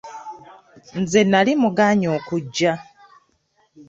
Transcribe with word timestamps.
Nze 0.99 1.21
nali 1.31 1.51
mugaanyi 1.61 2.07
okujja. 2.17 2.73